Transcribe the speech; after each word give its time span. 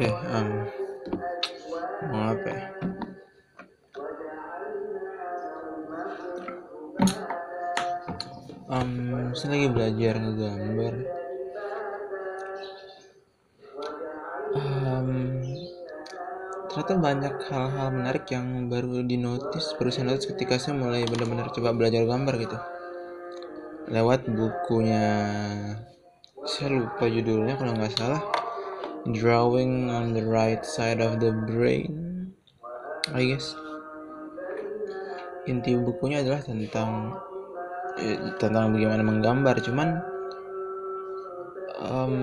Oke, 0.00 0.16
um, 0.32 0.50
mau 2.08 2.32
apa 2.32 2.48
ya? 2.48 2.62
Um, 8.72 9.28
saya 9.36 9.60
lagi 9.60 9.68
belajar 9.68 10.14
ngegambar. 10.16 10.94
Um, 14.56 15.08
ternyata 16.72 16.94
banyak 16.96 17.34
hal-hal 17.52 17.88
menarik 17.92 18.24
yang 18.32 18.72
baru 18.72 19.04
dinotis, 19.04 19.76
baru 19.76 19.92
saya 19.92 20.16
notice 20.16 20.32
ketika 20.32 20.56
saya 20.56 20.80
mulai 20.80 21.04
benar-benar 21.04 21.52
coba 21.52 21.76
belajar 21.76 22.08
gambar 22.08 22.40
gitu. 22.40 22.56
Lewat 23.92 24.24
bukunya, 24.32 25.04
saya 26.48 26.68
lupa 26.72 27.04
judulnya 27.04 27.60
kalau 27.60 27.76
nggak 27.76 27.92
salah, 28.00 28.39
Drawing 29.08 29.88
on 29.88 30.12
the 30.12 30.20
Right 30.20 30.60
Side 30.60 31.00
of 31.00 31.24
the 31.24 31.32
Brain, 31.32 32.28
I 33.16 33.32
guess. 33.32 33.56
Inti 35.48 35.72
bukunya 35.80 36.20
adalah 36.20 36.44
tentang 36.44 37.16
eh, 37.96 38.20
tentang 38.36 38.76
bagaimana 38.76 39.00
menggambar, 39.00 39.56
cuman 39.64 39.88
um, 41.80 42.14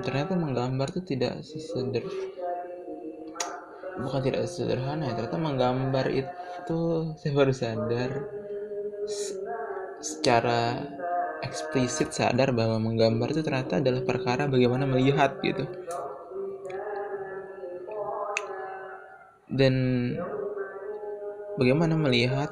ternyata 0.00 0.38
menggambar 0.38 0.86
itu 0.94 1.02
tidak 1.02 1.42
seseder 1.42 2.06
bukan 4.00 4.20
tidak 4.24 4.48
sederhana 4.48 5.12
ya 5.12 5.12
ternyata 5.12 5.36
menggambar 5.36 6.06
itu 6.08 6.78
saya 7.20 7.32
baru 7.36 7.52
sadar 7.52 8.10
secara 10.00 10.88
eksplisit 11.44 12.08
sadar 12.14 12.56
bahwa 12.56 12.80
menggambar 12.80 13.32
itu 13.36 13.44
ternyata 13.44 13.80
adalah 13.82 14.00
perkara 14.00 14.48
bagaimana 14.48 14.88
melihat 14.88 15.36
gitu 15.44 15.68
dan 19.50 19.74
bagaimana 21.58 21.98
melihat 21.98 22.50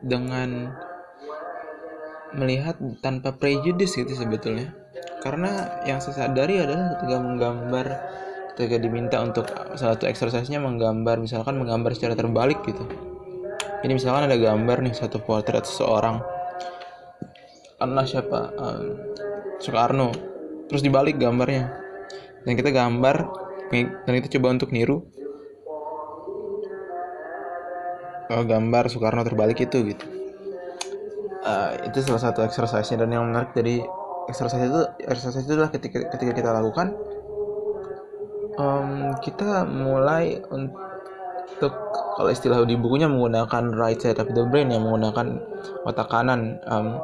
dengan 0.00 0.72
melihat 2.32 2.80
tanpa 3.04 3.36
prejudice 3.36 4.00
gitu 4.00 4.12
sebetulnya? 4.16 4.72
Karena 5.20 5.84
yang 5.84 6.00
saya 6.00 6.26
sadari 6.26 6.64
adalah 6.64 6.96
ketika 6.96 7.16
menggambar 7.20 7.86
ketika 8.56 8.76
diminta 8.80 9.16
untuk 9.20 9.46
satu 9.76 10.04
exercise-nya 10.08 10.60
menggambar 10.60 11.20
misalkan 11.20 11.60
menggambar 11.60 11.92
secara 11.96 12.16
terbalik 12.16 12.60
gitu. 12.64 12.84
Ini 13.80 13.96
misalkan 13.96 14.28
ada 14.28 14.36
gambar 14.36 14.84
nih 14.84 14.92
satu 14.92 15.20
potret 15.24 15.64
seseorang. 15.64 16.20
Karena 17.80 18.04
siapa 18.04 18.52
um, 18.52 18.84
Soekarno. 19.56 20.12
Terus 20.68 20.84
dibalik 20.84 21.16
gambarnya. 21.16 21.72
Dan 22.44 22.52
kita 22.60 22.68
gambar 22.68 23.39
dan 23.70 24.12
kita 24.18 24.28
coba 24.38 24.58
untuk 24.58 24.74
niru. 24.74 25.06
Oh, 28.30 28.46
gambar 28.46 28.86
Soekarno 28.86 29.26
terbalik 29.26 29.58
itu 29.62 29.94
gitu. 29.94 30.06
Uh, 31.40 31.72
itu 31.88 31.98
salah 32.04 32.30
satu 32.30 32.44
exercise-nya 32.46 33.02
dan 33.06 33.10
yang 33.10 33.24
menarik 33.26 33.50
dari 33.56 33.82
exercise 34.28 34.70
itu 34.70 34.82
exercise 35.08 35.42
itu 35.42 35.56
adalah 35.56 35.72
ketika 35.72 36.04
ketika 36.14 36.32
kita 36.36 36.50
lakukan 36.52 36.94
um, 38.60 39.16
kita 39.24 39.64
mulai 39.64 40.38
untuk 40.52 41.74
kalau 42.14 42.30
istilah 42.30 42.60
di 42.68 42.76
bukunya 42.76 43.08
menggunakan 43.08 43.72
right 43.74 43.98
side 43.98 44.20
of 44.20 44.28
the 44.36 44.44
brain 44.46 44.68
yang 44.68 44.84
menggunakan 44.84 45.40
otak 45.88 46.06
kanan. 46.12 46.60
Um, 46.68 47.00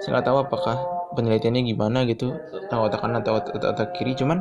saya 0.00 0.16
nggak 0.16 0.26
tahu 0.32 0.38
apakah 0.48 0.76
penelitiannya 1.18 1.66
gimana 1.66 2.06
gitu 2.08 2.32
tentang 2.54 2.80
otak 2.86 3.02
kanan 3.02 3.20
atau 3.20 3.42
otak 3.42 3.92
kiri 3.98 4.14
cuman 4.16 4.40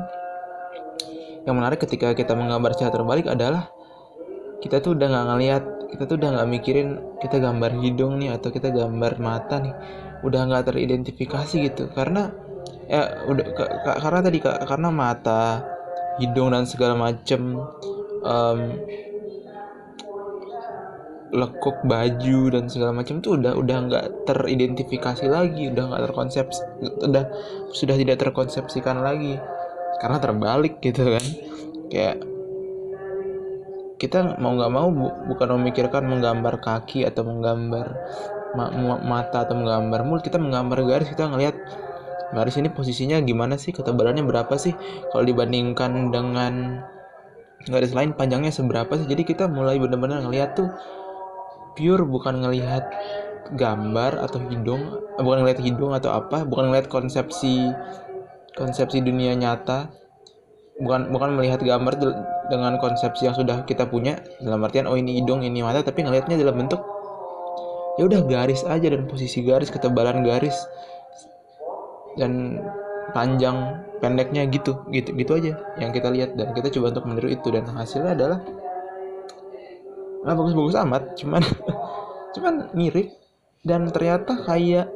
yang 1.48 1.56
menarik 1.56 1.80
ketika 1.80 2.12
kita 2.16 2.36
menggambar 2.36 2.76
secara 2.76 2.92
terbalik 3.00 3.28
adalah 3.30 3.72
kita 4.60 4.84
tuh 4.84 4.96
udah 4.96 5.08
nggak 5.08 5.28
ngelihat 5.32 5.64
kita 5.90 6.04
tuh 6.06 6.16
udah 6.20 6.30
nggak 6.36 6.50
mikirin 6.52 6.88
kita 7.24 7.42
gambar 7.42 7.72
hidung 7.80 8.20
nih 8.20 8.36
atau 8.36 8.50
kita 8.52 8.70
gambar 8.70 9.18
mata 9.18 9.58
nih. 9.64 9.76
Udah 10.22 10.46
nggak 10.46 10.70
teridentifikasi 10.70 11.56
gitu. 11.72 11.90
Karena 11.96 12.30
ya 12.90 13.26
udah 13.30 13.46
karena 14.02 14.20
tadi 14.20 14.38
karena 14.44 14.90
mata 14.92 15.64
hidung 16.20 16.52
dan 16.52 16.68
segala 16.68 16.94
macem 17.00 17.58
um, 18.26 18.60
lekuk 21.30 21.78
baju 21.86 22.42
dan 22.50 22.66
segala 22.68 22.92
macam 22.92 23.22
tuh 23.22 23.38
udah 23.38 23.54
udah 23.54 23.78
nggak 23.86 24.06
teridentifikasi 24.26 25.30
lagi 25.30 25.70
udah 25.70 25.94
nggak 25.94 26.02
terkonsepsi 26.10 26.62
udah 27.06 27.24
sudah 27.70 27.96
tidak 28.02 28.18
terkonsepsikan 28.18 29.06
lagi 29.06 29.38
karena 30.00 30.18
terbalik 30.18 30.80
gitu 30.80 31.04
kan. 31.16 31.26
Kayak 31.92 32.18
kita 34.00 34.40
mau 34.40 34.56
nggak 34.56 34.72
mau 34.72 34.88
bu, 34.90 35.08
bukan 35.36 35.60
memikirkan 35.60 36.08
menggambar 36.08 36.64
kaki 36.64 37.04
atau 37.04 37.28
menggambar 37.28 37.88
ma 38.50 38.66
mata 39.06 39.46
atau 39.46 39.54
menggambar 39.54 40.02
mulut 40.02 40.26
kita 40.26 40.42
menggambar 40.42 40.82
garis 40.82 41.14
kita 41.14 41.30
ngelihat 41.30 41.54
garis 42.34 42.58
ini 42.58 42.74
posisinya 42.74 43.22
gimana 43.22 43.60
sih 43.60 43.76
ketebalannya 43.76 44.24
berapa 44.26 44.56
sih? 44.56 44.74
Kalau 45.12 45.26
dibandingkan 45.28 46.10
dengan 46.10 46.82
garis 47.68 47.92
lain 47.92 48.16
panjangnya 48.16 48.56
seberapa 48.56 48.90
sih? 48.96 49.06
Jadi 49.06 49.28
kita 49.28 49.52
mulai 49.52 49.78
benar-benar 49.78 50.24
ngelihat 50.24 50.56
tuh 50.58 50.70
pure 51.76 52.08
bukan 52.08 52.42
ngelihat 52.42 52.88
gambar 53.54 54.22
atau 54.30 54.40
hidung 54.46 55.02
eh, 55.18 55.24
bukan 55.26 55.42
ngelihat 55.42 55.62
hidung 55.62 55.92
atau 55.98 56.14
apa 56.14 56.46
bukan 56.46 56.70
ngelihat 56.70 56.86
konsepsi 56.86 57.74
konsepsi 58.60 59.00
dunia 59.00 59.34
nyata 59.40 59.88
bukan 60.80 61.12
bukan 61.12 61.40
melihat 61.40 61.64
gambar 61.64 61.96
dengan 62.52 62.76
konsepsi 62.80 63.28
yang 63.28 63.36
sudah 63.36 63.64
kita 63.64 63.88
punya 63.88 64.20
dalam 64.44 64.64
artian 64.64 64.88
oh 64.88 65.00
ini 65.00 65.20
hidung 65.24 65.44
ini 65.44 65.64
mata 65.64 65.84
tapi 65.84 66.04
ngelihatnya 66.04 66.36
dalam 66.40 66.56
bentuk 66.56 66.84
ya 68.00 68.08
udah 68.08 68.24
garis 68.28 68.64
aja 68.64 68.88
dan 68.92 69.08
posisi 69.08 69.44
garis 69.44 69.68
ketebalan 69.68 70.24
garis 70.24 70.56
dan 72.16 72.64
panjang 73.12 73.84
pendeknya 74.00 74.48
gitu 74.48 74.88
gitu 74.92 75.12
gitu 75.16 75.32
aja 75.36 75.60
yang 75.80 75.92
kita 75.92 76.08
lihat 76.08 76.36
dan 76.40 76.56
kita 76.56 76.72
coba 76.72 76.96
untuk 76.96 77.06
meniru 77.12 77.30
itu 77.32 77.48
dan 77.52 77.68
hasilnya 77.68 78.16
adalah 78.16 78.40
nah 80.24 80.36
bagus-bagus 80.36 80.76
amat 80.84 81.04
cuman 81.20 81.44
cuman 82.36 82.54
mirip 82.72 83.12
dan 83.68 83.92
ternyata 83.92 84.40
kayak 84.48 84.88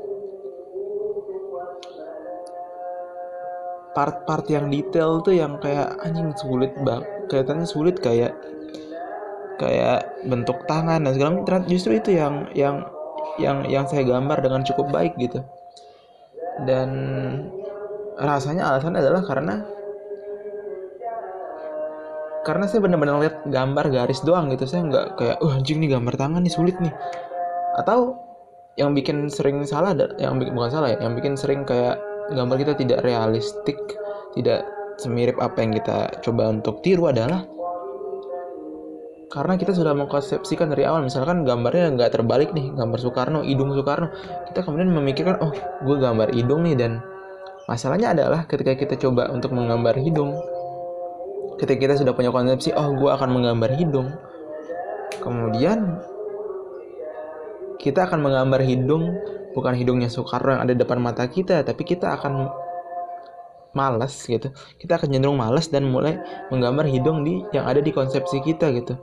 part-part 3.94 4.46
yang 4.50 4.74
detail 4.74 5.22
tuh 5.22 5.38
yang 5.38 5.62
kayak 5.62 5.98
anjing 6.02 6.34
sulit 6.38 6.74
banget 6.82 7.14
kelihatannya 7.30 7.68
sulit 7.68 7.98
kayak 7.98 8.36
kayak 9.58 10.06
bentuk 10.28 10.66
tangan 10.68 11.06
dan 11.06 11.12
segala 11.14 11.40
macam. 11.40 11.66
Justru 11.70 11.98
itu 11.98 12.18
yang 12.18 12.50
yang 12.58 12.86
yang 13.40 13.66
yang 13.66 13.86
saya 13.90 14.06
gambar 14.06 14.44
dengan 14.44 14.62
cukup 14.66 14.92
baik 14.92 15.18
gitu. 15.18 15.42
Dan 16.68 16.90
rasanya 18.18 18.70
alasan 18.70 18.94
adalah 18.94 19.26
karena 19.26 19.66
karena 22.44 22.68
saya 22.68 22.84
benar-benar 22.84 23.24
lihat 23.24 23.38
gambar 23.48 23.86
garis 23.90 24.22
doang 24.22 24.52
gitu. 24.52 24.68
Saya 24.68 24.86
nggak 24.86 25.06
kayak 25.18 25.38
oh 25.42 25.54
anjing 25.54 25.80
nih 25.80 25.96
gambar 25.96 26.14
tangan 26.20 26.44
nih 26.44 26.54
sulit 26.54 26.76
nih. 26.84 26.94
Atau 27.80 28.20
yang 28.74 28.98
bikin 28.98 29.30
sering 29.30 29.62
salah 29.70 29.94
yang 30.18 30.42
bikin 30.42 30.58
bukan 30.58 30.72
salah 30.74 30.90
ya 30.90 30.98
yang 31.06 31.14
bikin 31.14 31.38
sering 31.38 31.62
kayak 31.62 32.02
gambar 32.32 32.58
kita 32.62 32.74
tidak 32.80 33.00
realistik 33.04 33.76
tidak 34.38 34.64
semirip 35.02 35.36
apa 35.42 35.60
yang 35.60 35.76
kita 35.76 36.22
coba 36.24 36.54
untuk 36.54 36.80
tiru 36.86 37.12
adalah 37.12 37.44
karena 39.34 39.58
kita 39.58 39.74
sudah 39.74 39.98
mengkonsepsikan 39.98 40.70
dari 40.70 40.86
awal. 40.86 41.10
Misalkan 41.10 41.42
gambarnya 41.42 41.90
nggak 41.98 42.14
terbalik 42.14 42.54
nih 42.54 42.70
gambar 42.78 43.02
Soekarno 43.02 43.42
hidung 43.42 43.74
Soekarno. 43.74 44.14
Kita 44.46 44.62
kemudian 44.62 44.94
memikirkan 44.94 45.42
oh 45.42 45.50
gue 45.82 45.98
gambar 45.98 46.30
hidung 46.38 46.62
nih 46.70 46.78
dan 46.78 47.02
masalahnya 47.66 48.12
adalah 48.14 48.46
ketika 48.46 48.76
kita 48.76 48.94
coba 49.00 49.32
untuk 49.32 49.56
menggambar 49.56 49.96
hidung 49.96 50.36
ketika 51.58 51.80
kita 51.80 51.96
sudah 51.96 52.12
punya 52.12 52.28
konsepsi 52.34 52.76
oh 52.76 52.92
gue 52.92 53.08
akan 53.08 53.30
menggambar 53.32 53.72
hidung 53.80 54.12
kemudian 55.24 56.02
kita 57.80 58.04
akan 58.04 58.20
menggambar 58.20 58.60
hidung 58.64 59.16
bukan 59.54 59.74
hidungnya 59.78 60.10
Soekarno 60.10 60.58
yang 60.58 60.64
ada 60.66 60.74
depan 60.74 60.98
mata 61.00 61.26
kita 61.30 61.62
tapi 61.64 61.86
kita 61.86 62.14
akan 62.18 62.50
malas 63.74 64.26
gitu. 64.30 64.54
Kita 64.78 65.02
akan 65.02 65.10
cenderung 65.10 65.38
malas 65.38 65.68
dan 65.70 65.90
mulai 65.90 66.22
menggambar 66.54 66.86
hidung 66.90 67.26
di 67.26 67.42
yang 67.52 67.66
ada 67.66 67.82
di 67.82 67.90
konsepsi 67.90 68.42
kita 68.42 68.70
gitu. 68.74 68.94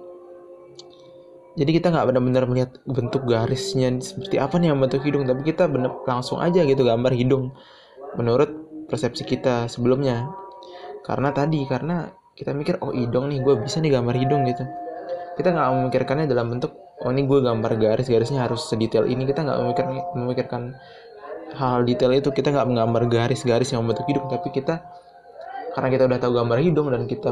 Jadi 1.59 1.71
kita 1.77 1.91
nggak 1.91 2.15
benar-benar 2.15 2.45
melihat 2.47 2.71
bentuk 2.87 3.27
garisnya 3.27 3.91
seperti 3.99 4.39
apa 4.39 4.55
nih 4.63 4.71
yang 4.71 4.79
bentuk 4.79 5.03
hidung 5.03 5.27
tapi 5.27 5.43
kita 5.43 5.67
bener 5.67 5.91
langsung 6.07 6.39
aja 6.39 6.63
gitu 6.63 6.87
gambar 6.87 7.11
hidung 7.11 7.51
menurut 8.15 8.49
persepsi 8.87 9.27
kita 9.27 9.67
sebelumnya. 9.67 10.31
Karena 11.03 11.35
tadi 11.35 11.67
karena 11.67 12.07
kita 12.39 12.55
mikir 12.55 12.79
oh 12.81 12.95
hidung 12.95 13.29
nih 13.35 13.43
gue 13.43 13.55
bisa 13.67 13.83
nih 13.83 13.99
gambar 13.99 14.15
hidung 14.15 14.47
gitu. 14.47 14.63
Kita 15.35 15.51
nggak 15.51 15.69
memikirkannya 15.75 16.27
dalam 16.31 16.55
bentuk 16.55 16.73
oh 17.01 17.11
ini 17.11 17.25
gue 17.25 17.39
gambar 17.41 17.73
garis 17.81 18.07
garisnya 18.07 18.45
harus 18.45 18.69
sedetail. 18.69 19.09
Ini 19.09 19.25
kita 19.25 19.41
nggak 19.45 19.59
memikir 19.65 19.85
memikirkan 20.17 20.63
hal 21.57 21.89
detail 21.89 22.13
itu. 22.13 22.29
Kita 22.31 22.53
nggak 22.53 22.67
menggambar 22.69 23.03
garis-garis 23.09 23.73
yang 23.73 23.85
membentuk 23.85 24.07
hidung 24.09 24.29
tapi 24.29 24.49
kita 24.53 24.85
karena 25.71 25.89
kita 25.89 26.05
udah 26.11 26.19
tahu 26.19 26.33
gambar 26.35 26.59
hidung 26.61 26.89
dan 26.91 27.07
kita 27.07 27.31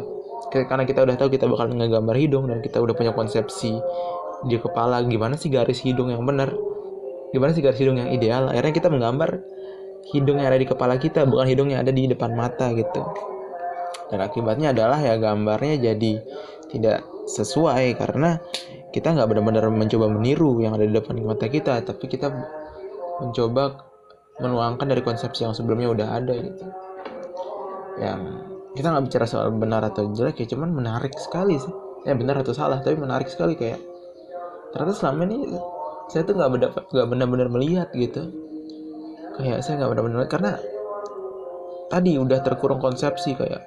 karena 0.48 0.86
kita 0.86 1.04
udah 1.04 1.16
tahu 1.18 1.28
kita 1.34 1.44
bakal 1.50 1.68
ngegambar 1.68 2.16
hidung 2.16 2.48
dan 2.48 2.62
kita 2.64 2.78
udah 2.80 2.94
punya 2.94 3.12
konsepsi 3.12 3.76
di 4.46 4.56
kepala 4.56 5.02
gimana 5.02 5.34
sih 5.34 5.50
garis 5.52 5.82
hidung 5.82 6.14
yang 6.14 6.22
benar? 6.24 6.54
Gimana 7.34 7.52
sih 7.52 7.60
garis 7.60 7.76
hidung 7.82 8.00
yang 8.00 8.08
ideal? 8.08 8.48
Akhirnya 8.48 8.72
kita 8.72 8.88
menggambar 8.88 9.42
hidung 10.14 10.40
yang 10.40 10.48
ada 10.48 10.58
di 10.58 10.64
kepala 10.64 10.96
kita 10.96 11.28
bukan 11.28 11.46
hidung 11.50 11.68
yang 11.68 11.84
ada 11.84 11.92
di 11.92 12.08
depan 12.08 12.32
mata 12.32 12.72
gitu. 12.72 13.04
Dan 14.08 14.24
akibatnya 14.24 14.72
adalah 14.72 14.96
ya 15.04 15.20
gambarnya 15.20 15.76
jadi 15.76 16.12
tidak 16.72 17.04
sesuai 17.28 18.00
karena 18.00 18.40
kita 18.98 19.14
nggak 19.14 19.30
benar-benar 19.30 19.70
mencoba 19.70 20.10
meniru 20.10 20.58
yang 20.58 20.74
ada 20.74 20.82
di 20.82 20.90
depan 20.90 21.22
mata 21.22 21.46
kita 21.46 21.86
tapi 21.86 22.10
kita 22.10 22.34
mencoba 23.22 23.78
menuangkan 24.42 24.90
dari 24.90 25.02
konsepsi 25.06 25.46
yang 25.46 25.54
sebelumnya 25.54 25.86
udah 25.94 26.08
ada 26.18 26.34
gitu. 26.34 26.66
Yang 28.02 28.20
kita 28.74 28.86
nggak 28.90 29.04
bicara 29.06 29.26
soal 29.30 29.54
benar 29.54 29.86
atau 29.86 30.10
jelek 30.10 30.42
ya 30.42 30.46
cuman 30.50 30.74
menarik 30.74 31.14
sekali 31.14 31.62
sih. 31.62 31.70
Ya 32.02 32.18
benar 32.18 32.42
atau 32.42 32.50
salah 32.50 32.82
tapi 32.82 32.98
menarik 32.98 33.30
sekali 33.30 33.54
kayak 33.54 33.78
ternyata 34.74 34.98
selama 34.98 35.30
ini 35.30 35.38
saya 36.10 36.26
tuh 36.26 36.34
nggak 36.34 36.50
berdapat 36.58 36.82
nggak 36.90 37.06
benar-benar 37.06 37.48
melihat 37.54 37.88
gitu. 37.94 38.34
Kayak 39.38 39.62
saya 39.62 39.78
nggak 39.78 39.90
benar-benar 39.94 40.26
karena 40.26 40.52
tadi 41.86 42.18
udah 42.18 42.42
terkurung 42.42 42.82
konsepsi 42.82 43.38
kayak 43.38 43.62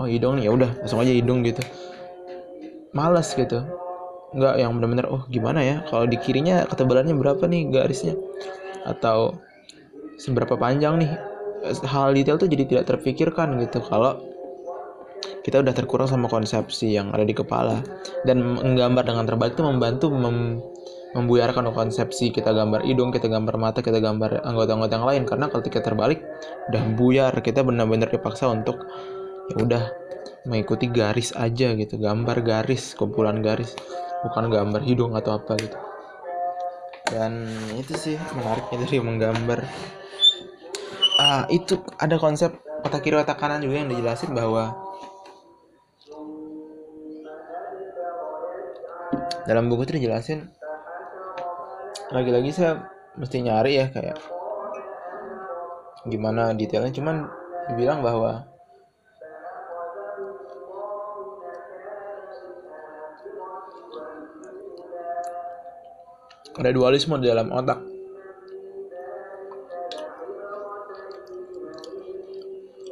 oh 0.00 0.08
hidung 0.08 0.40
nih 0.40 0.48
ya 0.48 0.50
udah 0.56 0.70
langsung 0.80 1.04
aja 1.04 1.12
hidung 1.12 1.44
gitu. 1.44 1.60
Males 2.96 3.28
gitu 3.36 3.60
nggak 4.32 4.54
yang 4.60 4.72
benar-benar 4.76 5.06
oh 5.12 5.22
gimana 5.28 5.60
ya? 5.60 5.76
Kalau 5.88 6.08
di 6.08 6.16
kirinya 6.16 6.64
ketebalannya 6.64 7.14
berapa 7.16 7.44
nih 7.44 7.68
garisnya 7.68 8.16
atau 8.88 9.36
seberapa 10.16 10.56
panjang 10.56 11.00
nih? 11.00 11.10
Hal 11.86 12.16
detail 12.16 12.42
tuh 12.42 12.50
jadi 12.50 12.66
tidak 12.66 12.84
terpikirkan 12.90 13.54
gitu. 13.62 13.78
Kalau 13.84 14.18
kita 15.42 15.58
udah 15.62 15.74
terkurang 15.74 16.06
sama 16.06 16.30
konsepsi 16.30 16.94
yang 16.94 17.10
ada 17.10 17.26
di 17.26 17.34
kepala 17.34 17.82
dan 18.26 18.42
menggambar 18.58 19.02
dengan 19.06 19.26
terbaik 19.26 19.58
itu 19.58 19.62
membantu 19.66 20.06
mem 20.10 20.62
membuyarkan 21.12 21.68
konsepsi. 21.76 22.32
Kita 22.32 22.56
gambar 22.56 22.88
hidung, 22.88 23.12
kita 23.12 23.28
gambar 23.28 23.60
mata, 23.60 23.84
kita 23.84 24.00
gambar 24.00 24.48
anggota-anggota 24.48 24.92
yang 24.96 25.06
lain. 25.06 25.22
Karena 25.28 25.46
kalau 25.52 25.60
kita 25.60 25.84
terbalik 25.84 26.24
udah 26.72 26.82
buyar. 26.96 27.36
Kita 27.44 27.60
benar-benar 27.60 28.08
dipaksa 28.08 28.48
untuk 28.48 28.80
ya 29.52 29.56
udah 29.60 29.84
mengikuti 30.48 30.88
garis 30.88 31.36
aja 31.36 31.76
gitu. 31.76 32.00
Gambar 32.00 32.40
garis 32.40 32.96
kumpulan 32.96 33.44
garis 33.44 33.76
bukan 34.22 34.44
gambar 34.50 34.82
hidung 34.86 35.12
atau 35.18 35.38
apa 35.38 35.58
gitu. 35.58 35.78
Dan 37.12 37.44
itu 37.76 37.92
sih 37.98 38.16
menariknya 38.38 38.86
dari 38.86 38.96
menggambar. 39.02 39.60
Ah 41.20 41.44
itu 41.52 41.78
ada 42.00 42.16
konsep 42.16 42.56
otak 42.82 43.04
kiri 43.04 43.18
otak 43.20 43.38
kanan 43.38 43.62
juga 43.62 43.84
yang 43.84 43.90
dijelasin 43.90 44.32
bahwa 44.32 44.74
dalam 49.44 49.66
buku 49.66 49.90
itu 49.90 49.98
dijelasin 49.98 50.46
lagi-lagi 52.14 52.54
saya 52.54 52.86
mesti 53.18 53.42
nyari 53.42 53.82
ya 53.82 53.86
kayak 53.90 54.16
gimana 56.06 56.54
detailnya. 56.54 56.94
Cuman 56.94 57.26
dibilang 57.70 58.02
bahwa 58.02 58.51
ada 66.52 66.70
dualisme 66.72 67.16
di 67.16 67.28
dalam 67.32 67.48
otak. 67.48 67.80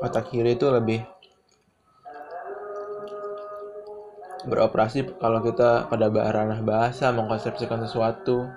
Otak 0.01 0.33
kiri 0.33 0.57
itu 0.57 0.65
lebih 0.73 1.05
beroperasi 4.49 5.05
kalau 5.21 5.45
kita 5.45 5.93
pada 5.93 6.09
ranah 6.09 6.65
bahasa 6.65 7.13
mengkonsepsikan 7.13 7.85
sesuatu. 7.85 8.49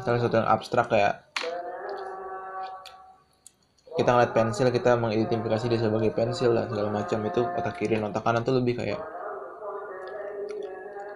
Misalnya 0.00 0.18
sesuatu 0.24 0.36
yang 0.40 0.48
abstrak 0.48 0.86
kayak 0.88 1.14
kita 3.94 4.10
ngeliat 4.10 4.32
pensil 4.34 4.66
kita 4.74 4.98
mengidentifikasi 4.98 5.70
dia 5.70 5.78
sebagai 5.78 6.10
pensil 6.10 6.50
dan 6.50 6.66
segala 6.66 6.90
macam 6.90 7.20
itu 7.22 7.46
otak 7.46 7.78
kiri 7.78 7.94
dan 7.94 8.10
otak 8.10 8.26
kanan 8.26 8.42
tuh 8.42 8.58
lebih 8.58 8.80
kayak 8.82 8.98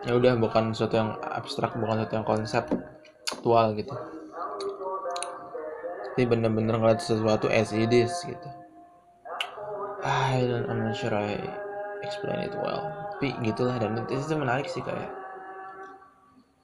ya 0.08 0.16
udah 0.16 0.40
bukan 0.40 0.72
sesuatu 0.72 0.96
yang 0.96 1.10
abstrak 1.20 1.76
bukan 1.76 2.00
sesuatu 2.00 2.14
yang 2.16 2.24
konseptual 2.24 3.66
gitu. 3.76 3.92
Tapi 6.16 6.24
bener-bener 6.24 6.80
ngeliat 6.80 7.04
sesuatu 7.04 7.52
as 7.52 7.76
it 7.76 7.92
is 7.92 8.10
gitu. 8.24 8.48
I 10.00 10.48
don't 10.48 10.64
I'm 10.72 10.80
not 10.80 10.96
sure 10.96 11.12
I 11.12 11.36
explain 12.00 12.48
it 12.48 12.56
well. 12.56 12.88
Tapi 13.20 13.36
gitulah 13.44 13.76
dan 13.76 14.00
itu, 14.00 14.16
itu 14.16 14.32
menarik 14.32 14.64
sih 14.72 14.80
kayak 14.80 15.12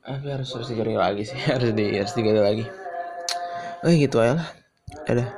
tapi 0.05 0.29
harus 0.29 0.53
harus 0.53 0.69
digali 0.69 0.97
lagi 0.97 1.25
sih 1.25 1.37
harus 1.53 1.73
di 1.77 2.01
harus 2.01 2.17
digali 2.17 2.41
lagi. 2.41 2.65
Oke 3.85 4.09
gitu 4.09 4.25
aja 4.25 4.41
lah. 4.41 4.49
Ada 5.05 5.37